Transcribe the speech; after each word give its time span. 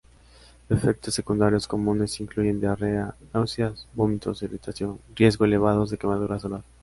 Efectos 0.69 1.13
secundarios 1.13 1.67
comunes 1.67 2.19
incluyen 2.21 2.59
diarrea, 2.59 3.13
náusea, 3.35 3.71
vómitos, 3.93 4.41
irritación, 4.41 4.99
riesgo 5.15 5.45
elevados 5.45 5.91
de 5.91 5.99
quemadura 5.99 6.39
solar. 6.39 6.63